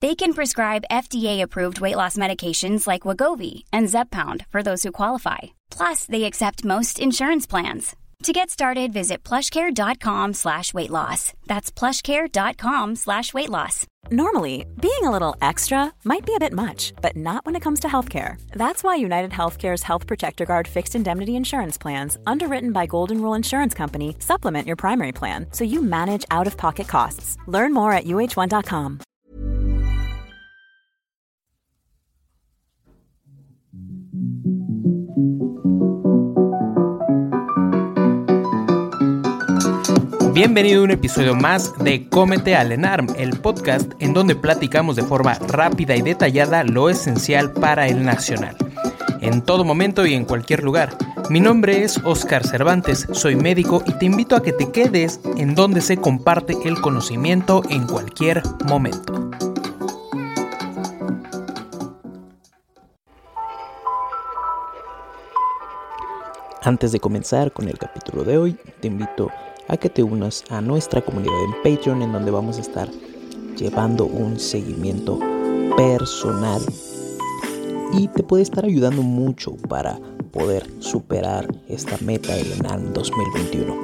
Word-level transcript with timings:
They 0.00 0.14
can 0.14 0.32
prescribe 0.32 0.84
FDA-approved 0.92 1.80
weight 1.80 1.96
loss 1.96 2.16
medications 2.16 2.86
like 2.86 3.02
Wagovi 3.02 3.64
and 3.72 3.88
Zepbound 3.88 4.46
for 4.50 4.62
those 4.62 4.84
who 4.84 4.92
qualify. 4.92 5.38
Plus, 5.70 6.04
they 6.04 6.24
accept 6.24 6.64
most 6.64 7.00
insurance 7.00 7.48
plans. 7.48 7.96
To 8.24 8.32
get 8.32 8.50
started, 8.50 8.92
visit 8.92 9.22
plushcare.com 9.24 10.34
slash 10.34 10.74
weight 10.74 10.90
loss. 10.90 11.32
That's 11.46 11.70
plushcare.com 11.70 12.96
slash 12.96 13.32
weight 13.34 13.48
loss. 13.48 13.86
Normally, 14.10 14.66
being 14.80 15.04
a 15.04 15.10
little 15.10 15.36
extra 15.40 15.92
might 16.04 16.26
be 16.26 16.34
a 16.34 16.40
bit 16.40 16.52
much, 16.52 16.92
but 17.02 17.16
not 17.16 17.44
when 17.44 17.54
it 17.56 17.62
comes 17.62 17.80
to 17.80 17.88
healthcare. 17.88 18.40
That's 18.52 18.82
why 18.82 18.96
United 18.96 19.30
Healthcare's 19.32 19.82
Health 19.82 20.06
Protector 20.06 20.46
Guard 20.46 20.66
fixed 20.66 20.94
indemnity 20.94 21.36
insurance 21.36 21.78
plans, 21.78 22.18
underwritten 22.26 22.72
by 22.72 22.86
Golden 22.86 23.20
Rule 23.20 23.34
Insurance 23.34 23.74
Company, 23.74 24.16
supplement 24.20 24.66
your 24.66 24.76
primary 24.76 25.12
plan 25.12 25.46
so 25.52 25.64
you 25.64 25.82
manage 25.82 26.24
out-of-pocket 26.30 26.88
costs. 26.88 27.36
Learn 27.46 27.72
more 27.74 27.92
at 27.92 28.04
uh1.com. 28.04 29.00
Bienvenido 40.32 40.80
a 40.80 40.84
un 40.84 40.90
episodio 40.90 41.34
más 41.34 41.76
de 41.78 42.08
Cómete 42.08 42.56
al 42.56 42.72
ENARM, 42.72 43.08
el 43.18 43.38
podcast 43.40 43.92
en 43.98 44.14
donde 44.14 44.36
platicamos 44.36 44.96
de 44.96 45.02
forma 45.02 45.34
rápida 45.34 45.96
y 45.96 46.02
detallada 46.02 46.64
lo 46.64 46.88
esencial 46.88 47.52
para 47.52 47.88
el 47.88 48.04
nacional. 48.04 48.56
En 49.20 49.42
todo 49.42 49.64
momento 49.64 50.06
y 50.06 50.14
en 50.14 50.24
cualquier 50.24 50.62
lugar. 50.62 50.96
Mi 51.28 51.40
nombre 51.40 51.82
es 51.82 52.00
Oscar 52.04 52.46
Cervantes, 52.46 53.06
soy 53.12 53.36
médico 53.36 53.82
y 53.86 53.92
te 53.92 54.06
invito 54.06 54.34
a 54.34 54.42
que 54.42 54.52
te 54.52 54.70
quedes 54.70 55.20
en 55.36 55.54
donde 55.54 55.82
se 55.82 55.98
comparte 55.98 56.56
el 56.64 56.80
conocimiento 56.80 57.62
en 57.68 57.86
cualquier 57.86 58.42
momento. 58.66 59.28
Antes 66.62 66.90
de 66.90 66.98
comenzar 66.98 67.52
con 67.52 67.68
el 67.68 67.78
capítulo 67.78 68.24
de 68.24 68.36
hoy, 68.36 68.58
te 68.80 68.88
invito 68.88 69.30
a 69.68 69.76
que 69.76 69.88
te 69.88 70.02
unas 70.02 70.42
a 70.50 70.60
nuestra 70.60 71.00
comunidad 71.00 71.44
en 71.44 71.52
Patreon 71.62 72.02
en 72.02 72.12
donde 72.12 72.32
vamos 72.32 72.58
a 72.58 72.62
estar 72.62 72.88
llevando 73.56 74.06
un 74.06 74.40
seguimiento 74.40 75.20
personal 75.76 76.60
y 77.92 78.08
te 78.08 78.24
puede 78.24 78.42
estar 78.42 78.64
ayudando 78.64 79.02
mucho 79.02 79.56
para 79.68 80.00
poder 80.32 80.66
superar 80.80 81.46
esta 81.68 81.96
meta 82.04 82.34
del 82.34 82.50
ENAM 82.52 82.92
2021. 82.92 83.76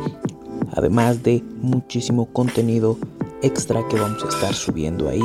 Además 0.72 1.22
de 1.22 1.44
muchísimo 1.60 2.26
contenido 2.32 2.98
extra 3.42 3.86
que 3.86 4.00
vamos 4.00 4.24
a 4.24 4.28
estar 4.28 4.52
subiendo 4.52 5.08
ahí 5.08 5.22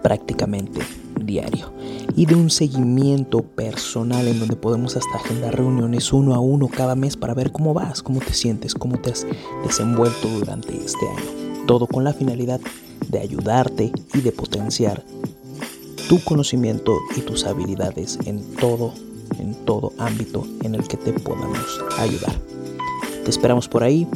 prácticamente 0.00 0.80
diario 1.24 1.72
y 2.16 2.26
de 2.26 2.34
un 2.34 2.50
seguimiento 2.50 3.42
personal 3.42 4.26
en 4.28 4.38
donde 4.38 4.56
podemos 4.56 4.96
hasta 4.96 5.16
agendar 5.16 5.56
reuniones 5.56 6.12
uno 6.12 6.34
a 6.34 6.40
uno 6.40 6.68
cada 6.68 6.94
mes 6.94 7.16
para 7.16 7.34
ver 7.34 7.52
cómo 7.52 7.74
vas, 7.74 8.02
cómo 8.02 8.20
te 8.20 8.32
sientes, 8.32 8.74
cómo 8.74 8.98
te 8.98 9.10
has 9.10 9.26
desenvuelto 9.64 10.28
durante 10.28 10.76
este 10.76 11.08
año. 11.08 11.66
Todo 11.66 11.86
con 11.86 12.04
la 12.04 12.12
finalidad 12.12 12.60
de 13.08 13.20
ayudarte 13.20 13.92
y 14.14 14.20
de 14.20 14.32
potenciar 14.32 15.04
tu 16.08 16.22
conocimiento 16.24 16.98
y 17.16 17.20
tus 17.20 17.44
habilidades 17.44 18.18
en 18.26 18.42
todo, 18.56 18.92
en 19.38 19.54
todo 19.64 19.92
ámbito 19.98 20.46
en 20.62 20.74
el 20.74 20.86
que 20.86 20.96
te 20.96 21.12
podamos 21.12 21.80
ayudar. 21.98 22.38
Te 23.24 23.30
esperamos 23.30 23.68
por 23.68 23.82
ahí 23.84 24.06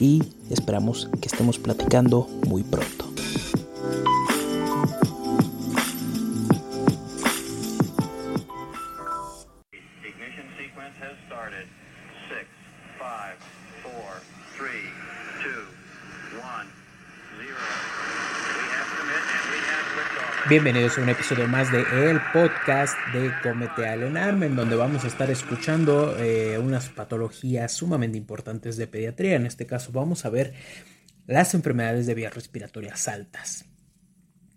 y 0.00 0.22
esperamos 0.50 1.08
que 1.20 1.28
estemos 1.28 1.58
platicando 1.58 2.26
muy 2.46 2.62
pronto. 2.62 3.05
Bienvenidos 20.56 20.96
a 20.96 21.02
un 21.02 21.10
episodio 21.10 21.46
más 21.46 21.70
de 21.70 21.80
el 21.80 22.18
podcast 22.32 22.96
de 23.12 23.30
Comete 23.42 23.86
al 23.86 24.04
Enarm, 24.04 24.42
en 24.42 24.56
donde 24.56 24.74
vamos 24.74 25.04
a 25.04 25.06
estar 25.06 25.30
escuchando 25.30 26.16
eh, 26.18 26.58
unas 26.58 26.88
patologías 26.88 27.72
sumamente 27.72 28.16
importantes 28.16 28.78
de 28.78 28.86
pediatría. 28.86 29.36
En 29.36 29.44
este 29.44 29.66
caso 29.66 29.92
vamos 29.92 30.24
a 30.24 30.30
ver 30.30 30.54
las 31.26 31.52
enfermedades 31.52 32.06
de 32.06 32.14
vías 32.14 32.34
respiratorias 32.34 33.06
altas. 33.06 33.66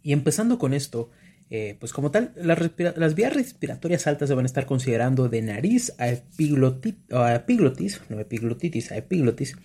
Y 0.01 0.13
empezando 0.13 0.57
con 0.57 0.73
esto, 0.73 1.11
eh, 1.51 1.75
pues 1.79 1.93
como 1.93 2.11
tal, 2.11 2.31
las, 2.35 3.15
vías 3.15 3.33
respiratorias 3.33 4.05
altas 4.05 4.29
se 4.29 4.35
van 4.35 4.45
a 4.45 4.47
estar 4.47 4.67
considerando 4.67 5.29
de 5.29 5.41
nariz 5.41 5.93
a, 5.97 6.07
epiglotis, 6.09 8.01
no 8.07 8.19
epiglotitis, 8.19 8.91
a 8.91 8.97
epiglotis, 8.97 9.55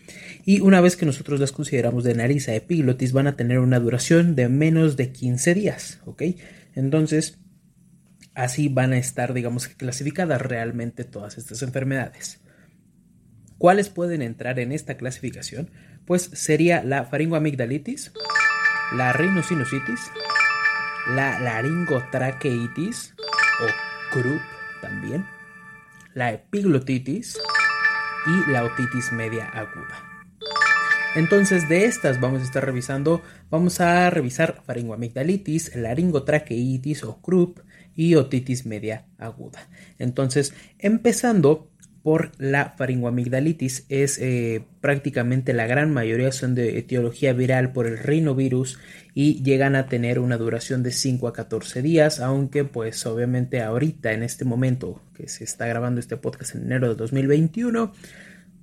y 0.47 0.61
una 0.61 0.81
vez 0.81 0.97
que 0.97 1.05
nosotros 1.05 1.41
las 1.41 1.53
consideramos 1.53 2.03
de 2.03 2.15
nariz 2.15 2.49
a 2.49 2.55
epiglotis 2.55 3.12
van 3.12 3.27
a 3.27 3.37
tener 3.37 3.59
una 3.59 3.81
duración 3.81 4.34
de 4.34 4.49
menos 4.49 4.97
de 4.97 5.12
15 5.12 5.53
días, 5.53 6.00
¿ok? 6.06 6.22
Entonces, 6.75 7.39
así 8.34 8.69
van 8.69 8.95
a 8.95 8.99
estar, 8.99 9.34
digamos, 9.34 9.69
clasificadas 9.69 10.41
realmente 10.41 11.05
todas 11.05 11.37
estas 11.37 11.61
enfermedades. 11.61 12.41
¿Cuáles 13.59 13.91
pueden 13.91 14.22
entrar 14.22 14.59
en 14.59 14.72
esta 14.72 14.97
clasificación? 14.97 15.71
Pues 16.06 16.31
sería 16.33 16.83
la 16.83 17.05
faringoamigdalitis, 17.05 18.12
la 18.97 19.12
rhinosinusitis, 19.12 20.01
la 21.09 21.38
laringotraqueitis 21.41 23.15
o 23.60 24.12
croup 24.12 24.41
también, 24.81 25.26
la 26.15 26.32
epiglotitis 26.32 27.38
y 28.26 28.50
la 28.50 28.65
otitis 28.65 29.12
media 29.12 29.48
aguda. 29.48 30.15
Entonces 31.15 31.69
de 31.69 31.84
estas 31.84 32.20
vamos 32.20 32.41
a 32.42 32.44
estar 32.44 32.65
revisando, 32.65 33.22
vamos 33.50 33.81
a 33.81 34.10
revisar 34.10 34.62
faringoamigdalitis, 34.66 35.76
laringotraqueitis 35.76 37.04
o 37.04 37.21
croup 37.21 37.60
y 37.94 38.16
otitis 38.16 38.66
media 38.66 39.06
aguda. 39.19 39.69
Entonces, 39.98 40.54
empezando 40.78 41.71
por 42.04 42.32
la 42.37 42.74
faringoamigdalitis 42.77 43.86
es 43.89 44.18
eh, 44.18 44.66
prácticamente 44.83 45.54
la 45.54 45.66
gran 45.66 45.91
mayoría 45.91 46.33
son 46.33 46.54
de 46.54 46.78
etiología 46.78 47.33
viral 47.33 47.72
por 47.72 47.86
el 47.86 47.97
rinovirus 47.97 48.78
y 49.15 49.42
llegan 49.42 49.74
a 49.74 49.86
tener 49.86 50.18
una 50.18 50.36
duración 50.36 50.83
de 50.83 50.92
5 50.92 51.28
a 51.28 51.33
14 51.33 51.80
días, 51.80 52.21
aunque 52.21 52.65
pues 52.65 53.06
obviamente 53.06 53.62
ahorita 53.62 54.12
en 54.12 54.22
este 54.22 54.45
momento 54.45 55.01
que 55.15 55.28
se 55.28 55.45
está 55.45 55.66
grabando 55.66 55.98
este 55.98 56.18
podcast 56.18 56.54
en 56.54 56.65
enero 56.65 56.91
de 56.91 56.95
2021, 56.95 57.95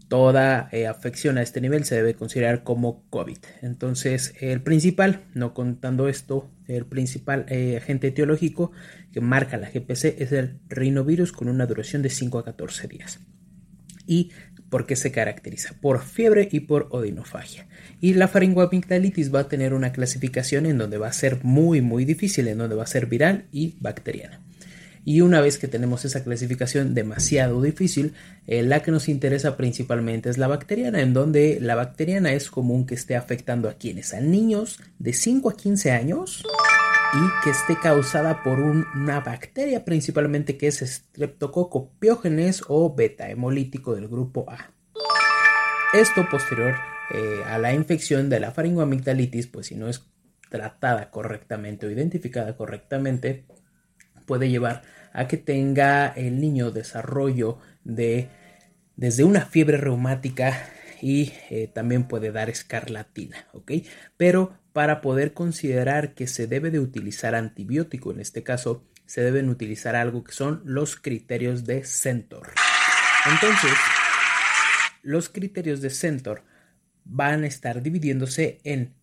toda 0.08 0.70
eh, 0.72 0.86
afección 0.86 1.40
a 1.40 1.42
este 1.42 1.62
nivel 1.62 1.84
se 1.84 1.96
debe 1.96 2.14
considerar 2.14 2.62
como 2.64 3.10
COVID. 3.10 3.40
Entonces 3.64 4.36
el 4.40 4.62
principal, 4.62 5.24
no 5.34 5.56
contando 5.56 6.08
esto, 6.08 6.48
el 6.68 6.86
principal 6.86 7.48
eh, 7.50 7.78
agente 7.78 8.10
etiológico 8.10 8.72
que 9.12 9.20
marca 9.20 9.58
la 9.58 9.72
GPC 9.72 10.22
es 10.22 10.32
el 10.32 10.60
rinovirus 10.70 11.32
con 11.32 11.50
una 11.50 11.66
duración 11.66 12.04
de 12.04 12.12
5 12.12 12.38
a 12.38 12.46
14 12.46 12.88
días. 12.88 13.20
¿Y 14.08 14.32
por 14.70 14.86
qué 14.86 14.96
se 14.96 15.12
caracteriza? 15.12 15.76
Por 15.82 16.02
fiebre 16.02 16.48
y 16.52 16.62
por 16.62 16.88
odinofagia. 16.92 17.68
Y 18.00 18.14
la 18.14 18.28
faringoamigdalitis 18.28 19.34
va 19.34 19.42
a 19.42 19.48
tener 19.48 19.74
una 19.74 19.92
clasificación 19.92 20.66
en 20.66 20.78
donde 20.78 20.98
va 20.98 21.08
a 21.08 21.14
ser 21.14 21.44
muy 21.44 21.82
muy 21.82 22.06
difícil, 22.06 22.48
en 22.48 22.58
donde 22.58 22.76
va 22.76 22.84
a 22.84 22.88
ser 22.88 23.06
viral 23.06 23.46
y 23.52 23.76
bacteriana. 23.80 24.40
Y 25.04 25.22
una 25.22 25.42
vez 25.42 25.58
que 25.58 25.68
tenemos 25.68 26.06
esa 26.06 26.24
clasificación 26.24 26.94
demasiado 26.94 27.62
difícil, 27.62 28.14
eh, 28.48 28.62
la 28.62 28.84
que 28.84 28.92
nos 28.92 29.10
interesa 29.10 29.58
principalmente 29.58 30.30
es 30.30 30.38
la 30.38 30.48
bacteriana, 30.48 31.02
en 31.02 31.14
donde 31.14 31.58
la 31.60 31.76
bacteriana 31.76 32.34
es 32.34 32.52
común 32.52 32.86
que 32.86 32.94
esté 32.96 33.16
afectando 33.16 33.68
a 33.68 33.74
quienes, 33.74 34.14
a 34.14 34.22
niños 34.22 34.80
de 35.00 35.14
5 35.14 35.50
a 35.50 35.58
15 35.58 35.92
años 35.92 36.44
y 37.14 37.44
que 37.44 37.50
esté 37.50 37.78
causada 37.78 38.42
por 38.42 38.60
una 38.60 39.20
bacteria 39.20 39.84
principalmente 39.84 40.58
que 40.58 40.68
es 40.68 40.80
Streptococcus 40.80 41.90
pyogenes 42.00 42.64
o 42.68 42.96
beta 42.96 43.30
hemolítico 43.30 43.96
del 43.96 44.08
grupo 44.08 44.46
A. 44.50 44.72
Esto 45.94 46.26
posterior 46.32 46.76
eh, 47.14 47.44
a 47.46 47.58
la 47.58 47.74
infección 47.74 48.30
de 48.30 48.40
la 48.40 48.52
faringoamigdalitis, 48.52 49.48
pues 49.48 49.68
si 49.68 49.76
no 49.76 49.90
es 49.90 50.06
tratada 50.50 51.12
correctamente 51.12 51.86
o 51.86 51.92
identificada 51.92 52.56
correctamente, 52.56 53.46
puede 54.26 54.50
llevar 54.50 54.84
a 55.12 55.28
que 55.28 55.36
tenga 55.36 56.08
el 56.08 56.40
niño 56.40 56.72
desarrollo 56.72 57.58
de 57.84 58.30
desde 58.96 59.26
una 59.26 59.42
fiebre 59.42 59.78
reumática 59.78 60.70
y 61.02 61.34
eh, 61.50 61.68
también 61.74 62.08
puede 62.08 62.32
dar 62.32 62.50
escarlatina, 62.50 63.48
¿ok? 63.52 63.72
Pero 64.16 64.54
para 64.74 65.02
poder 65.02 65.34
considerar 65.34 66.14
que 66.14 66.28
se 66.28 66.48
debe 66.48 66.72
de 66.72 66.80
utilizar 66.80 67.36
antibiótico, 67.36 68.12
en 68.12 68.20
este 68.20 68.44
caso 68.44 68.84
se 69.06 69.22
deben 69.22 69.50
utilizar 69.50 69.96
algo 69.96 70.24
que 70.24 70.32
son 70.32 70.62
los 70.64 70.96
criterios 70.96 71.66
de 71.66 71.84
Centor. 71.84 72.52
Entonces, 73.30 73.74
los 75.04 75.30
criterios 75.30 75.82
de 75.82 75.90
Centor 75.90 76.44
van 77.04 77.44
a 77.44 77.48
estar 77.48 77.82
dividiéndose 77.82 78.60
en 78.64 78.94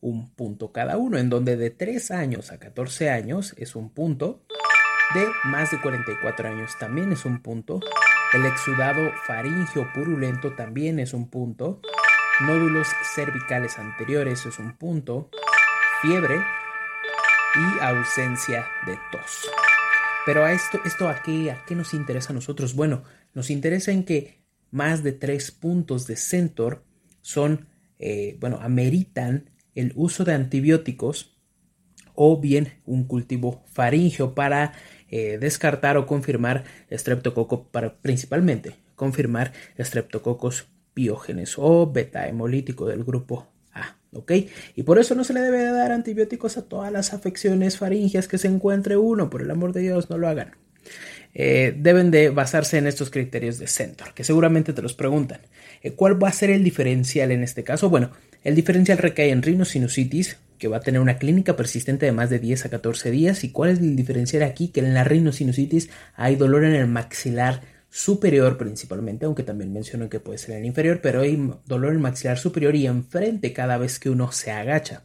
un 0.00 0.28
punto 0.34 0.72
cada 0.72 0.98
uno, 0.98 1.16
en 1.16 1.30
donde 1.30 1.56
de 1.56 1.70
3 1.70 2.10
años 2.10 2.52
a 2.52 2.58
14 2.58 3.08
años 3.08 3.54
es 3.56 3.74
un 3.74 3.88
punto, 3.88 4.44
de 5.14 5.26
más 5.44 5.70
de 5.70 5.80
44 5.80 6.48
años 6.48 6.72
también 6.78 7.10
es 7.12 7.24
un 7.24 7.40
punto, 7.40 7.80
el 8.34 8.44
exudado 8.44 9.10
faringio 9.26 9.86
purulento 9.94 10.54
también 10.54 10.98
es 10.98 11.14
un 11.14 11.30
punto, 11.30 11.80
nódulos 12.40 12.88
cervicales 13.14 13.78
anteriores 13.78 14.44
es 14.46 14.58
un 14.58 14.76
punto, 14.76 15.30
fiebre 16.02 16.36
y 17.54 17.80
ausencia 17.80 18.66
de 18.86 18.98
tos. 19.12 19.48
Pero 20.26 20.44
a 20.44 20.52
esto, 20.52 20.80
esto 20.84 21.08
a 21.08 21.22
qué, 21.22 21.50
a 21.50 21.64
qué 21.64 21.74
nos 21.74 21.94
interesa 21.94 22.30
a 22.30 22.34
nosotros? 22.34 22.74
Bueno, 22.74 23.04
nos 23.34 23.50
interesa 23.50 23.92
en 23.92 24.04
que 24.04 24.42
más 24.70 25.02
de 25.02 25.12
tres 25.12 25.50
puntos 25.50 26.06
de 26.06 26.16
Centor 26.16 26.84
son, 27.20 27.68
eh, 27.98 28.36
bueno, 28.40 28.58
ameritan 28.60 29.50
el 29.74 29.92
uso 29.94 30.24
de 30.24 30.34
antibióticos 30.34 31.38
o 32.14 32.40
bien 32.40 32.80
un 32.84 33.04
cultivo 33.04 33.64
faríngeo 33.72 34.34
para 34.34 34.72
eh, 35.08 35.38
descartar 35.38 35.96
o 35.96 36.06
confirmar 36.06 36.64
estreptococo, 36.88 37.68
para 37.68 37.98
principalmente 37.98 38.76
confirmar 38.94 39.52
estreptococos 39.76 40.68
piógenes 40.94 41.54
o 41.58 41.90
beta 41.90 42.26
hemolítico 42.28 42.86
del 42.86 43.04
grupo 43.04 43.48
A. 43.72 43.96
¿Ok? 44.12 44.32
Y 44.76 44.84
por 44.84 44.98
eso 44.98 45.14
no 45.14 45.24
se 45.24 45.34
le 45.34 45.40
debe 45.40 45.64
dar 45.64 45.92
antibióticos 45.92 46.56
a 46.56 46.62
todas 46.62 46.92
las 46.92 47.12
afecciones 47.12 47.76
faringias 47.78 48.28
que 48.28 48.38
se 48.38 48.48
encuentre 48.48 48.96
uno. 48.96 49.28
Por 49.28 49.42
el 49.42 49.50
amor 49.50 49.72
de 49.72 49.80
Dios, 49.80 50.08
no 50.08 50.18
lo 50.18 50.28
hagan. 50.28 50.52
Eh, 51.36 51.74
deben 51.76 52.12
de 52.12 52.30
basarse 52.30 52.78
en 52.78 52.86
estos 52.86 53.10
criterios 53.10 53.58
de 53.58 53.66
Centor, 53.66 54.14
que 54.14 54.22
seguramente 54.22 54.72
te 54.72 54.82
los 54.82 54.94
preguntan. 54.94 55.40
Eh, 55.82 55.92
¿Cuál 55.92 56.22
va 56.22 56.28
a 56.28 56.32
ser 56.32 56.50
el 56.50 56.62
diferencial 56.62 57.32
en 57.32 57.42
este 57.42 57.64
caso? 57.64 57.90
Bueno, 57.90 58.12
el 58.44 58.54
diferencial 58.54 58.98
recae 58.98 59.30
en 59.30 59.42
rinosinusitis, 59.42 60.38
que 60.58 60.68
va 60.68 60.76
a 60.76 60.80
tener 60.80 61.00
una 61.00 61.18
clínica 61.18 61.56
persistente 61.56 62.06
de 62.06 62.12
más 62.12 62.30
de 62.30 62.38
10 62.38 62.66
a 62.66 62.68
14 62.70 63.10
días. 63.10 63.42
¿Y 63.42 63.50
cuál 63.50 63.70
es 63.70 63.80
el 63.80 63.96
diferencial 63.96 64.44
aquí? 64.44 64.68
Que 64.68 64.80
en 64.80 64.94
la 64.94 65.02
rinosinusitis 65.02 65.90
hay 66.14 66.36
dolor 66.36 66.64
en 66.64 66.74
el 66.74 66.86
maxilar 66.86 67.62
superior 67.94 68.58
principalmente, 68.58 69.24
aunque 69.24 69.44
también 69.44 69.72
menciono 69.72 70.08
que 70.08 70.18
puede 70.18 70.38
ser 70.38 70.50
en 70.50 70.62
el 70.62 70.64
inferior, 70.64 70.98
pero 71.00 71.20
hay 71.20 71.38
dolor 71.64 71.92
en 71.92 72.00
maxilar 72.00 72.36
superior 72.36 72.74
y 72.74 72.88
enfrente 72.88 73.52
cada 73.52 73.78
vez 73.78 74.00
que 74.00 74.10
uno 74.10 74.32
se 74.32 74.50
agacha. 74.50 75.04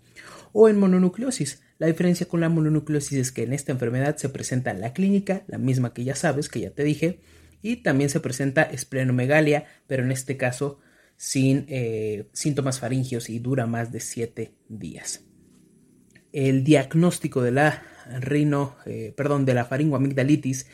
O 0.53 0.67
en 0.69 0.79
mononucleosis, 0.79 1.61
la 1.77 1.85
diferencia 1.85 2.27
con 2.27 2.41
la 2.41 2.49
mononucleosis 2.49 3.19
es 3.19 3.31
que 3.31 3.43
en 3.43 3.53
esta 3.53 3.71
enfermedad 3.71 4.17
se 4.17 4.29
presenta 4.29 4.73
la 4.73 4.91
clínica, 4.91 5.43
la 5.45 5.59
misma 5.59 5.93
que 5.93 6.03
ya 6.03 6.15
sabes, 6.15 6.49
que 6.49 6.61
ya 6.61 6.71
te 6.71 6.83
dije, 6.83 7.19
y 7.61 7.83
también 7.83 8.09
se 8.09 8.21
presenta 8.21 8.63
esplenomegalia, 8.63 9.65
pero 9.85 10.01
en 10.01 10.11
este 10.11 10.35
caso 10.35 10.79
sin 11.15 11.65
eh, 11.67 12.27
síntomas 12.33 12.79
faringios 12.79 13.29
y 13.29 13.37
dura 13.37 13.67
más 13.67 13.91
de 13.91 13.99
7 13.99 14.51
días. 14.67 15.25
El 16.33 16.63
diagnóstico 16.63 17.43
de 17.43 17.51
la 17.51 17.83
rino, 18.19 18.77
eh, 18.87 19.13
perdón, 19.15 19.45
de 19.45 19.53
la 19.53 19.65
faringoamigdalitis 19.65 20.65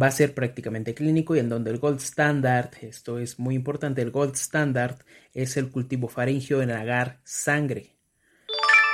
va 0.00 0.06
a 0.08 0.12
ser 0.12 0.34
prácticamente 0.34 0.94
clínico 0.94 1.36
y 1.36 1.38
en 1.38 1.48
donde 1.48 1.70
el 1.70 1.78
gold 1.78 2.00
standard, 2.00 2.70
esto 2.80 3.18
es 3.18 3.38
muy 3.38 3.54
importante, 3.54 4.02
el 4.02 4.10
gold 4.10 4.34
standard 4.34 4.96
es 5.32 5.56
el 5.56 5.70
cultivo 5.70 6.08
faringio 6.08 6.62
en 6.62 6.70
agar 6.70 7.20
sangre 7.24 8.00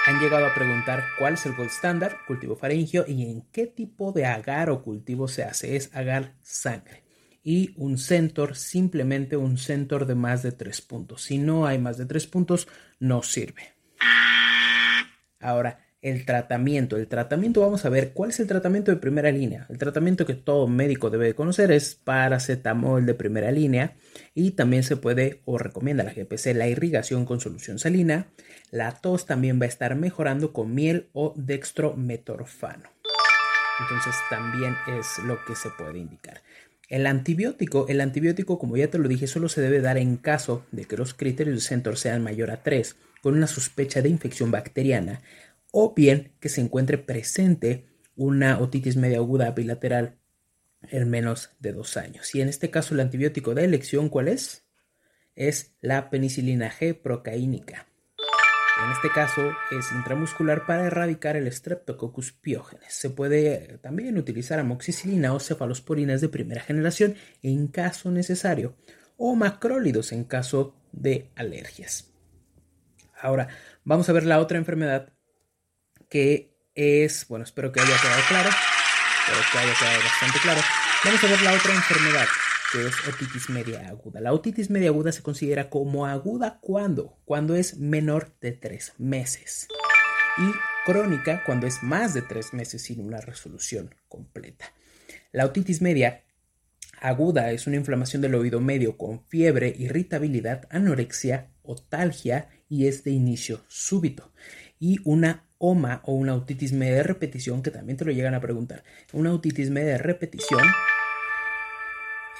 han 0.06 0.20
llegado 0.20 0.46
a 0.46 0.54
preguntar 0.54 1.02
cuál 1.18 1.34
es 1.34 1.44
el 1.46 1.56
gold 1.56 1.70
standard, 1.70 2.14
cultivo 2.28 2.54
faringio, 2.54 3.04
y 3.08 3.24
en 3.24 3.42
qué 3.50 3.66
tipo 3.66 4.12
de 4.12 4.24
agar 4.24 4.70
o 4.70 4.80
cultivo 4.80 5.26
se 5.26 5.42
hace. 5.42 5.74
Es 5.74 5.92
agar 5.96 6.36
sangre. 6.42 7.02
Y 7.42 7.74
un 7.76 7.98
centor, 7.98 8.54
simplemente 8.54 9.36
un 9.36 9.58
centor 9.58 10.06
de 10.06 10.14
más 10.14 10.44
de 10.44 10.52
tres 10.52 10.80
puntos. 10.80 11.22
Si 11.22 11.38
no 11.38 11.66
hay 11.66 11.78
más 11.78 11.98
de 11.98 12.06
tres 12.06 12.28
puntos, 12.28 12.68
no 13.00 13.22
sirve. 13.22 13.74
Ahora, 15.40 15.85
el 16.06 16.24
tratamiento. 16.24 16.96
El 16.96 17.08
tratamiento, 17.08 17.60
vamos 17.60 17.84
a 17.84 17.88
ver 17.88 18.12
cuál 18.12 18.30
es 18.30 18.38
el 18.38 18.46
tratamiento 18.46 18.92
de 18.92 18.96
primera 18.96 19.32
línea. 19.32 19.66
El 19.68 19.76
tratamiento 19.76 20.24
que 20.24 20.34
todo 20.34 20.68
médico 20.68 21.10
debe 21.10 21.34
conocer 21.34 21.72
es 21.72 21.96
paracetamol 21.96 23.04
de 23.04 23.14
primera 23.14 23.50
línea 23.50 23.96
y 24.32 24.52
también 24.52 24.84
se 24.84 24.96
puede 24.96 25.42
o 25.46 25.58
recomienda 25.58 26.04
la 26.04 26.12
GPC 26.12 26.54
la 26.54 26.68
irrigación 26.68 27.24
con 27.24 27.40
solución 27.40 27.80
salina. 27.80 28.28
La 28.70 28.92
tos 28.92 29.26
también 29.26 29.60
va 29.60 29.64
a 29.64 29.68
estar 29.68 29.96
mejorando 29.96 30.52
con 30.52 30.72
miel 30.72 31.08
o 31.12 31.34
dextrometorfano. 31.36 32.88
Entonces 33.80 34.14
también 34.30 34.76
es 34.98 35.18
lo 35.24 35.38
que 35.44 35.56
se 35.56 35.70
puede 35.76 35.98
indicar. 35.98 36.40
El 36.88 37.08
antibiótico, 37.08 37.86
el 37.88 38.00
antibiótico, 38.00 38.60
como 38.60 38.76
ya 38.76 38.88
te 38.88 38.98
lo 38.98 39.08
dije, 39.08 39.26
solo 39.26 39.48
se 39.48 39.60
debe 39.60 39.80
dar 39.80 39.98
en 39.98 40.16
caso 40.18 40.64
de 40.70 40.84
que 40.84 40.96
los 40.96 41.14
criterios 41.14 41.56
de 41.56 41.62
Centor 41.62 41.96
sean 41.96 42.22
mayor 42.22 42.52
a 42.52 42.62
3, 42.62 42.94
con 43.22 43.34
una 43.34 43.48
sospecha 43.48 44.02
de 44.02 44.08
infección 44.08 44.52
bacteriana, 44.52 45.20
o 45.78 45.92
bien 45.92 46.32
que 46.40 46.48
se 46.48 46.62
encuentre 46.62 46.96
presente 46.96 47.84
una 48.14 48.60
otitis 48.60 48.96
media 48.96 49.18
aguda 49.18 49.50
bilateral 49.50 50.16
en 50.88 51.10
menos 51.10 51.50
de 51.60 51.74
dos 51.74 51.98
años. 51.98 52.34
Y 52.34 52.40
en 52.40 52.48
este 52.48 52.70
caso 52.70 52.94
el 52.94 53.00
antibiótico 53.00 53.54
de 53.54 53.64
elección, 53.64 54.08
¿cuál 54.08 54.28
es? 54.28 54.64
Es 55.34 55.76
la 55.82 56.08
penicilina 56.08 56.72
G 56.72 56.98
procaínica. 56.98 57.88
En 58.82 58.90
este 58.90 59.10
caso 59.10 59.42
es 59.70 59.92
intramuscular 59.92 60.64
para 60.64 60.86
erradicar 60.86 61.36
el 61.36 61.52
Streptococcus 61.52 62.32
pyogenes. 62.32 62.94
Se 62.94 63.10
puede 63.10 63.76
también 63.82 64.16
utilizar 64.16 64.58
amoxicilina 64.58 65.34
o 65.34 65.40
cefalosporinas 65.40 66.22
de 66.22 66.30
primera 66.30 66.62
generación 66.62 67.16
en 67.42 67.66
caso 67.66 68.10
necesario 68.10 68.76
o 69.18 69.34
macrólidos 69.34 70.12
en 70.12 70.24
caso 70.24 70.74
de 70.92 71.28
alergias. 71.36 72.14
Ahora, 73.20 73.48
vamos 73.84 74.08
a 74.08 74.14
ver 74.14 74.24
la 74.24 74.40
otra 74.40 74.56
enfermedad 74.56 75.12
que 76.08 76.56
es, 76.74 77.26
bueno, 77.28 77.44
espero 77.44 77.72
que 77.72 77.80
haya 77.80 77.96
quedado 78.00 78.22
claro, 78.28 78.50
espero 78.50 79.44
que 79.52 79.58
haya 79.58 79.74
quedado 79.78 80.02
bastante 80.02 80.38
claro. 80.40 80.60
Vamos 81.04 81.24
a 81.24 81.26
ver 81.26 81.42
la 81.42 81.52
otra 81.52 81.74
enfermedad, 81.74 82.26
que 82.72 82.86
es 82.86 83.08
otitis 83.08 83.48
media 83.50 83.88
aguda. 83.88 84.20
La 84.20 84.32
otitis 84.32 84.70
media 84.70 84.88
aguda 84.88 85.12
se 85.12 85.22
considera 85.22 85.70
como 85.70 86.06
aguda 86.06 86.58
cuando, 86.60 87.18
cuando 87.24 87.54
es 87.54 87.76
menor 87.76 88.34
de 88.40 88.52
tres 88.52 88.92
meses 88.98 89.68
y 90.38 90.52
crónica 90.84 91.42
cuando 91.44 91.66
es 91.66 91.82
más 91.82 92.14
de 92.14 92.22
tres 92.22 92.52
meses 92.52 92.82
sin 92.82 93.00
una 93.00 93.20
resolución 93.20 93.94
completa. 94.08 94.72
La 95.32 95.44
otitis 95.44 95.82
media 95.82 96.24
aguda 97.00 97.50
es 97.52 97.66
una 97.66 97.76
inflamación 97.76 98.22
del 98.22 98.34
oído 98.34 98.60
medio 98.60 98.96
con 98.96 99.24
fiebre, 99.24 99.74
irritabilidad, 99.76 100.66
anorexia, 100.70 101.50
otalgia 101.62 102.48
y 102.68 102.86
es 102.86 103.04
de 103.04 103.10
inicio 103.10 103.64
súbito 103.68 104.32
y 104.78 104.98
una 105.04 105.44
OMA 105.58 106.02
o 106.04 106.14
una 106.14 106.32
autitis 106.32 106.72
media 106.72 106.96
de 106.96 107.02
repetición, 107.02 107.62
que 107.62 107.70
también 107.70 107.96
te 107.96 108.04
lo 108.04 108.12
llegan 108.12 108.34
a 108.34 108.40
preguntar. 108.40 108.84
Una 109.12 109.30
autitis 109.30 109.70
media 109.70 109.92
de 109.92 109.98
repetición 109.98 110.62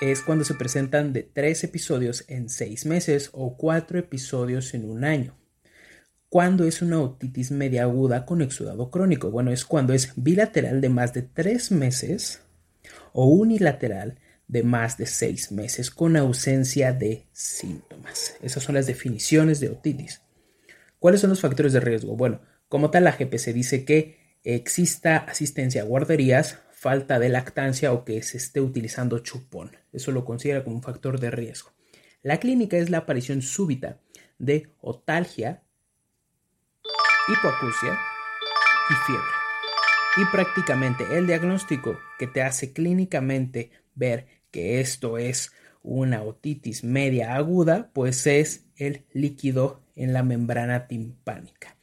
es 0.01 0.21
cuando 0.21 0.45
se 0.45 0.55
presentan 0.55 1.13
de 1.13 1.23
tres 1.23 1.65
episodios 1.65 2.25
en 2.29 2.49
seis 2.49 2.85
meses 2.85 3.31
o 3.33 3.57
cuatro 3.57 3.99
episodios 3.99 4.75
en 4.75 4.89
un 4.89 5.05
año. 5.05 5.35
¿Cuándo 6.29 6.65
es 6.65 6.83
una 6.83 7.01
otitis 7.01 7.51
media 7.51 7.85
aguda 7.85 8.27
con 8.27 8.43
exudado 8.43 8.91
crónico? 8.91 9.31
Bueno, 9.31 9.53
es 9.53 9.65
cuando 9.65 9.95
es 9.95 10.13
bilateral 10.17 10.81
de 10.81 10.89
más 10.89 11.15
de 11.15 11.23
tres 11.23 11.71
meses 11.71 12.41
o 13.13 13.27
unilateral 13.27 14.19
de 14.49 14.63
más 14.63 14.99
de 14.99 15.07
seis 15.07 15.51
meses 15.51 15.91
con 15.91 16.17
ausencia 16.17 16.93
de 16.93 17.27
síntomas. 17.33 18.37
Esas 18.43 18.63
son 18.63 18.75
las 18.75 18.87
definiciones 18.87 19.61
de 19.61 19.71
otitis. 19.71 20.21
¿Cuáles 21.07 21.21
son 21.21 21.31
los 21.31 21.41
factores 21.41 21.73
de 21.73 21.79
riesgo? 21.79 22.17
Bueno, 22.17 22.41
como 22.69 22.91
tal, 22.91 23.05
la 23.05 23.13
GPC 23.13 23.53
dice 23.53 23.85
que 23.85 24.39
exista 24.43 25.19
asistencia 25.19 25.83
a 25.83 25.85
guarderías, 25.85 26.59
falta 26.73 27.21
de 27.21 27.29
lactancia 27.29 27.93
o 27.93 28.05
que 28.05 28.21
se 28.25 28.39
esté 28.39 28.61
utilizando 28.61 29.21
chupón. 29.21 29.77
Eso 29.93 30.11
lo 30.11 30.25
considera 30.25 30.65
como 30.65 30.75
un 30.75 30.83
factor 30.83 31.21
de 31.21 31.31
riesgo. 31.31 31.71
La 32.23 32.39
clínica 32.39 32.77
es 32.77 32.91
la 32.91 32.99
aparición 32.99 33.41
súbita 33.41 34.01
de 34.41 34.73
otalgia, 34.81 35.63
hipoacusia 37.29 37.97
y 38.91 38.95
fiebre. 39.07 39.31
Y 40.17 40.25
prácticamente 40.33 41.05
el 41.17 41.29
diagnóstico 41.29 41.97
que 42.19 42.27
te 42.27 42.43
hace 42.43 42.73
clínicamente 42.73 43.71
ver 43.95 44.27
que 44.51 44.81
esto 44.81 45.19
es 45.19 45.53
una 45.87 46.23
otitis 46.23 46.85
media 46.85 47.37
aguda, 47.37 47.91
pues 47.93 48.27
es 48.27 48.67
el 48.77 49.05
líquido 49.13 49.81
en 49.95 50.13
la 50.13 50.23
membrana 50.23 50.87
timpánica. 50.89 51.77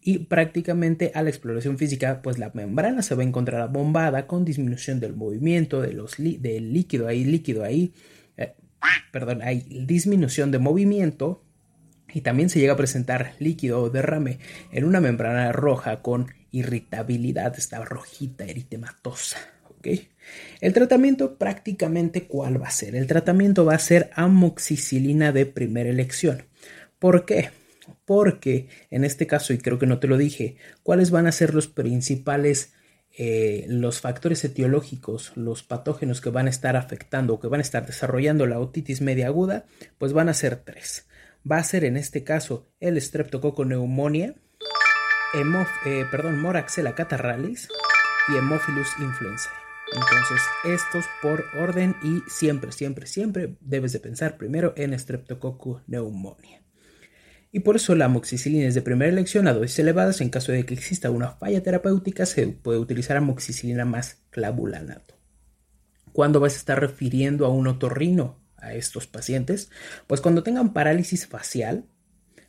Y 0.00 0.20
prácticamente 0.20 1.10
a 1.14 1.22
la 1.22 1.30
exploración 1.30 1.76
física, 1.76 2.22
pues 2.22 2.38
la 2.38 2.50
membrana 2.54 3.02
se 3.02 3.14
va 3.14 3.22
a 3.22 3.26
encontrar 3.26 3.70
bombada 3.72 4.26
con 4.26 4.44
disminución 4.44 5.00
del 5.00 5.14
movimiento 5.14 5.82
de 5.82 5.92
los 5.92 6.16
del 6.18 6.72
líquido 6.72 7.08
ahí, 7.08 7.24
líquido 7.24 7.64
ahí, 7.64 7.92
eh, 8.36 8.54
perdón, 9.10 9.42
hay 9.42 9.66
disminución 9.86 10.50
de 10.50 10.58
movimiento 10.58 11.42
y 12.12 12.20
también 12.20 12.48
se 12.48 12.60
llega 12.60 12.74
a 12.74 12.76
presentar 12.76 13.34
líquido 13.38 13.82
o 13.82 13.90
derrame 13.90 14.38
en 14.72 14.84
una 14.84 15.00
membrana 15.00 15.52
roja 15.52 16.00
con 16.00 16.28
irritabilidad, 16.50 17.54
esta 17.58 17.84
rojita 17.84 18.44
eritematosa. 18.44 19.38
El 20.60 20.72
tratamiento 20.72 21.38
prácticamente 21.38 22.26
cuál 22.26 22.60
va 22.60 22.68
a 22.68 22.72
ser? 22.72 22.94
El 22.94 23.06
tratamiento 23.06 23.64
va 23.64 23.74
a 23.74 23.78
ser 23.78 24.10
amoxicilina 24.14 25.32
de 25.32 25.46
primera 25.46 25.88
elección. 25.88 26.44
¿Por 26.98 27.24
qué? 27.24 27.50
Porque 28.04 28.68
en 28.90 29.04
este 29.04 29.26
caso, 29.26 29.52
y 29.52 29.58
creo 29.58 29.78
que 29.78 29.86
no 29.86 29.98
te 29.98 30.08
lo 30.08 30.16
dije, 30.16 30.56
¿cuáles 30.82 31.10
van 31.10 31.26
a 31.26 31.32
ser 31.32 31.54
los 31.54 31.68
principales, 31.68 32.72
eh, 33.16 33.64
los 33.68 34.00
factores 34.00 34.44
etiológicos, 34.44 35.32
los 35.36 35.62
patógenos 35.62 36.20
que 36.20 36.30
van 36.30 36.46
a 36.46 36.50
estar 36.50 36.76
afectando 36.76 37.34
o 37.34 37.40
que 37.40 37.48
van 37.48 37.60
a 37.60 37.62
estar 37.62 37.86
desarrollando 37.86 38.46
la 38.46 38.58
otitis 38.58 39.00
media 39.00 39.28
aguda? 39.28 39.66
Pues 39.98 40.12
van 40.12 40.28
a 40.28 40.34
ser 40.34 40.56
tres. 40.56 41.06
Va 41.50 41.58
a 41.58 41.64
ser 41.64 41.84
en 41.84 41.96
este 41.96 42.24
caso 42.24 42.68
el 42.80 43.00
streptococo 43.00 43.64
neumonía, 43.64 44.34
eh, 45.34 46.04
perdón, 46.10 46.40
Moraxella 46.40 46.94
catarralis 46.94 47.68
y 48.28 48.36
Hemophilus 48.36 48.88
influenzae. 48.98 49.67
Entonces, 49.92 50.42
estos 50.64 51.06
por 51.22 51.44
orden 51.58 51.96
y 52.02 52.22
siempre, 52.28 52.72
siempre, 52.72 53.06
siempre 53.06 53.56
debes 53.60 53.92
de 53.92 54.00
pensar 54.00 54.36
primero 54.36 54.74
en 54.76 54.98
Streptococcus 54.98 55.82
pneumonia. 55.82 56.62
Y 57.50 57.60
por 57.60 57.76
eso 57.76 57.94
la 57.94 58.04
amoxicilina 58.04 58.66
es 58.66 58.74
de 58.74 58.82
primera 58.82 59.10
elección 59.10 59.48
a 59.48 59.54
dosis 59.54 59.78
elevadas. 59.78 60.20
En 60.20 60.28
caso 60.28 60.52
de 60.52 60.66
que 60.66 60.74
exista 60.74 61.10
una 61.10 61.30
falla 61.30 61.62
terapéutica, 61.62 62.26
se 62.26 62.46
puede 62.48 62.78
utilizar 62.78 63.16
amoxicilina 63.16 63.86
más 63.86 64.22
clavulanato. 64.30 65.18
¿Cuándo 66.12 66.40
vas 66.40 66.54
a 66.54 66.58
estar 66.58 66.80
refiriendo 66.80 67.46
a 67.46 67.48
un 67.48 67.66
otorrino 67.66 68.38
a 68.56 68.74
estos 68.74 69.06
pacientes? 69.06 69.70
Pues 70.06 70.20
cuando 70.20 70.42
tengan 70.42 70.74
parálisis 70.74 71.26
facial, 71.26 71.86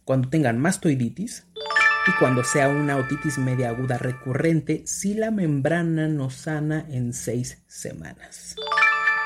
cuando 0.03 0.29
tengan 0.29 0.59
mastoiditis, 0.59 1.45
y 2.09 2.11
cuando 2.17 2.43
sea 2.43 2.69
una 2.69 2.97
otitis 2.97 3.37
media 3.37 3.69
aguda 3.69 3.99
recurrente 3.99 4.81
si 4.85 5.13
la 5.13 5.29
membrana 5.29 6.07
no 6.07 6.31
sana 6.31 6.87
en 6.89 7.13
seis 7.13 7.61
semanas. 7.67 8.55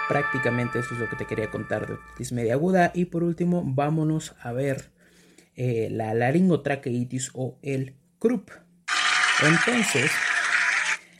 Prácticamente 0.09 0.79
eso 0.79 0.93
es 0.93 0.99
lo 0.99 1.09
que 1.09 1.15
te 1.15 1.25
quería 1.25 1.49
contar 1.49 1.87
de 1.87 1.93
otitis 1.93 2.33
media 2.33 2.55
aguda. 2.55 2.91
Y 2.93 3.05
por 3.05 3.23
último, 3.23 3.63
vámonos 3.65 4.35
a 4.41 4.51
ver 4.51 4.91
eh, 5.55 5.87
la 5.91 6.13
laringotraqueitis 6.13 7.31
o 7.33 7.57
el 7.61 7.95
CRUP. 8.19 8.49
Entonces, 9.43 10.11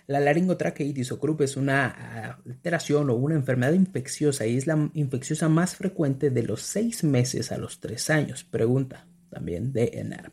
la 0.08 0.20
laringotraqueitis 0.20 1.14
o 1.14 1.20
CRUP 1.20 1.42
es 1.42 1.56
una 1.56 2.40
alteración 2.46 3.10
o 3.10 3.14
una 3.14 3.36
enfermedad 3.36 3.74
infecciosa 3.74 4.46
y 4.46 4.58
es 4.58 4.68
la 4.68 4.90
infecciosa 4.94 5.48
más 5.48 5.76
frecuente 5.76 6.30
de 6.30 6.44
los 6.44 6.62
seis 6.62 7.06
meses 7.06 7.54
a 7.54 7.58
los 7.58 7.80
tres 7.80 8.10
años. 8.10 8.44
Pregunta 8.44 9.08
también 9.30 9.72
de 9.72 9.92
ENAR. 9.94 10.32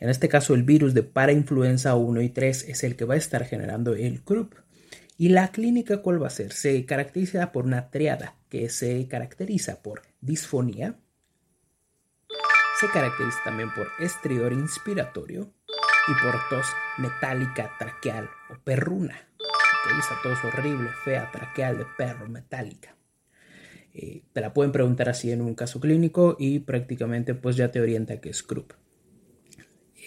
En 0.00 0.08
este 0.08 0.30
caso, 0.30 0.54
el 0.54 0.62
virus 0.62 0.94
de 0.94 1.02
parainfluenza 1.02 1.94
1 1.94 2.22
y 2.22 2.30
3 2.30 2.68
es 2.68 2.84
el 2.84 2.96
que 2.96 3.04
va 3.04 3.14
a 3.14 3.18
estar 3.18 3.44
generando 3.44 3.94
el 3.94 4.22
CRUP. 4.22 4.54
¿Y 5.18 5.28
la 5.28 5.52
clínica 5.52 6.00
cuál 6.00 6.22
va 6.22 6.28
a 6.28 6.30
ser? 6.30 6.52
Se 6.52 6.86
caracteriza 6.86 7.52
por 7.52 7.66
una 7.66 7.90
triada 7.90 8.34
que 8.48 8.70
se 8.70 9.06
caracteriza 9.06 9.82
por 9.82 10.00
disfonía, 10.22 10.98
se 12.80 12.88
caracteriza 12.88 13.38
también 13.44 13.68
por 13.74 13.88
estridor 13.98 14.54
inspiratorio 14.54 15.52
y 16.08 16.12
por 16.22 16.34
tos 16.48 16.66
metálica 16.96 17.70
traqueal 17.78 18.30
o 18.48 18.58
perruna. 18.64 19.28
esa 19.98 20.18
tos 20.22 20.38
horrible, 20.44 20.88
fea, 21.04 21.30
traqueal 21.30 21.76
de 21.76 21.84
perro, 21.98 22.26
metálica. 22.26 22.96
Eh, 23.92 24.22
te 24.32 24.40
la 24.40 24.54
pueden 24.54 24.72
preguntar 24.72 25.10
así 25.10 25.30
en 25.30 25.42
un 25.42 25.54
caso 25.54 25.78
clínico 25.78 26.36
y 26.38 26.60
prácticamente 26.60 27.34
pues 27.34 27.56
ya 27.56 27.70
te 27.70 27.82
orienta 27.82 28.18
que 28.22 28.30
es 28.30 28.42
CRUP. 28.42 28.72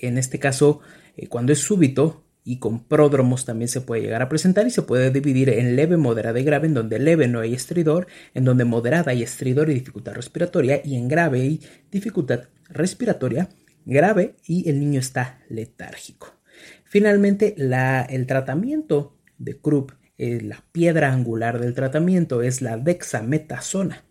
En 0.08 0.18
este 0.18 0.38
caso, 0.38 0.82
eh, 1.16 1.28
cuando 1.28 1.54
es 1.54 1.60
súbito 1.60 2.26
y 2.44 2.60
con 2.60 2.84
pródromos 2.84 3.46
también 3.46 3.70
se 3.70 3.80
puede 3.80 4.02
llegar 4.02 4.22
a 4.22 4.28
presentar 4.28 4.68
y 4.68 4.70
se 4.70 4.82
puede 4.82 5.12
dividir 5.12 5.50
en 5.50 5.78
leve, 5.78 5.96
moderada 5.96 6.40
y 6.40 6.44
grave, 6.44 6.68
en 6.68 6.74
donde 6.74 7.00
leve 7.00 7.28
no 7.28 7.40
hay 7.40 7.54
estridor, 7.54 8.08
en 8.34 8.44
donde 8.44 8.66
moderada 8.66 9.12
hay 9.12 9.24
estridor 9.24 9.70
y 9.70 9.76
dificultad 9.76 10.14
respiratoria 10.14 10.82
y 10.84 10.96
en 10.96 11.08
grave 11.08 11.42
hay 11.42 11.62
dificultad 11.90 12.50
respiratoria 12.70 13.50
grave 13.86 14.36
y 14.46 14.70
el 14.70 14.80
niño 14.80 15.00
está 15.00 15.40
letárgico. 15.50 16.40
Finalmente, 16.84 17.56
el 17.58 18.28
tratamiento 18.28 19.18
de 19.38 19.58
Krupp, 19.58 19.92
eh, 20.18 20.42
la 20.42 20.64
piedra 20.72 21.12
angular 21.12 21.60
del 21.60 21.74
tratamiento 21.74 22.42
es 22.42 22.62
la 22.62 22.78
dexametasona. 22.78 24.04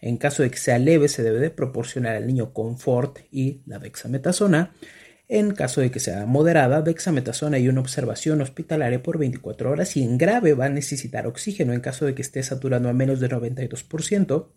En 0.00 0.16
caso 0.16 0.42
de 0.42 0.50
que 0.50 0.56
sea 0.56 0.78
leve, 0.78 1.08
se 1.08 1.22
debe 1.22 1.38
de 1.38 1.50
proporcionar 1.50 2.16
al 2.16 2.26
niño 2.26 2.52
confort 2.52 3.18
y 3.30 3.60
la 3.66 3.78
dexametasona. 3.78 4.74
En 5.34 5.54
caso 5.54 5.80
de 5.80 5.90
que 5.90 5.98
sea 5.98 6.26
moderada, 6.26 6.82
dexametasona 6.82 7.58
y 7.58 7.66
una 7.66 7.80
observación 7.80 8.42
hospitalaria 8.42 9.02
por 9.02 9.16
24 9.16 9.70
horas 9.70 9.96
y 9.96 10.02
en 10.02 10.18
grave 10.18 10.52
va 10.52 10.66
a 10.66 10.68
necesitar 10.68 11.26
oxígeno 11.26 11.72
en 11.72 11.80
caso 11.80 12.04
de 12.04 12.14
que 12.14 12.20
esté 12.20 12.42
saturando 12.42 12.90
a 12.90 12.92
menos 12.92 13.18
de 13.18 13.30
92%, 13.30 14.48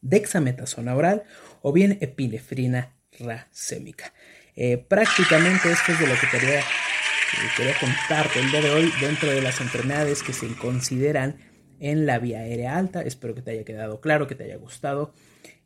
dexametasona 0.00 0.96
oral 0.96 1.22
o 1.62 1.72
bien 1.72 1.98
epinefrina 2.00 2.96
racémica. 3.20 4.12
Eh, 4.56 4.78
prácticamente 4.78 5.70
esto 5.70 5.92
es 5.92 6.00
de 6.00 6.08
lo 6.08 6.14
que 6.14 6.26
quería, 6.26 6.60
quería 7.56 7.78
contarte 7.78 8.40
el 8.40 8.50
día 8.50 8.62
de 8.62 8.70
hoy 8.70 8.92
dentro 9.00 9.30
de 9.30 9.42
las 9.42 9.60
enfermedades 9.60 10.24
que 10.24 10.32
se 10.32 10.48
consideran 10.56 11.36
en 11.78 12.04
la 12.04 12.18
vía 12.18 12.40
aérea 12.40 12.76
alta. 12.76 13.00
Espero 13.02 13.36
que 13.36 13.42
te 13.42 13.52
haya 13.52 13.64
quedado 13.64 14.00
claro, 14.00 14.26
que 14.26 14.34
te 14.34 14.42
haya 14.42 14.56
gustado. 14.56 15.14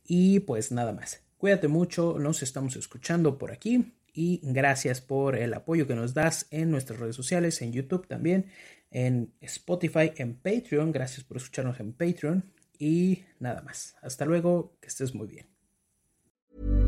Y 0.04 0.40
pues 0.40 0.70
nada 0.70 0.92
más. 0.92 1.23
Cuídate 1.38 1.68
mucho, 1.68 2.18
nos 2.18 2.42
estamos 2.42 2.76
escuchando 2.76 3.38
por 3.38 3.52
aquí 3.52 3.94
y 4.12 4.40
gracias 4.42 5.00
por 5.00 5.36
el 5.36 5.54
apoyo 5.54 5.86
que 5.86 5.94
nos 5.94 6.14
das 6.14 6.46
en 6.50 6.70
nuestras 6.70 6.98
redes 6.98 7.16
sociales, 7.16 7.62
en 7.62 7.72
YouTube 7.72 8.06
también, 8.06 8.46
en 8.90 9.32
Spotify, 9.40 10.12
en 10.16 10.34
Patreon. 10.34 10.92
Gracias 10.92 11.24
por 11.24 11.36
escucharnos 11.36 11.80
en 11.80 11.92
Patreon 11.92 12.44
y 12.78 13.24
nada 13.40 13.62
más. 13.62 13.96
Hasta 14.02 14.24
luego, 14.24 14.76
que 14.80 14.88
estés 14.88 15.14
muy 15.14 15.28
bien. 15.28 16.88